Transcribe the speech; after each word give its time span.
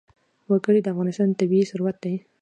وګړي 0.49 0.79
د 0.83 0.87
افغانستان 0.93 1.29
طبعي 1.39 1.63
ثروت 1.69 1.97
دی. 2.03 2.15